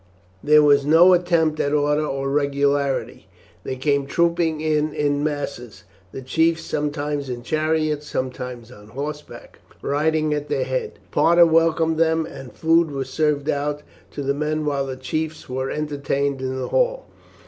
[0.43, 3.27] There was no attempt at order or regularity;
[3.63, 10.33] they came trooping in in masses, the chiefs sometimes in chariots sometimes on horseback, riding
[10.33, 10.97] at their head.
[11.11, 15.69] Parta welcomed them, and food was served out to the men while the chiefs were
[15.69, 17.05] entertained in the hall.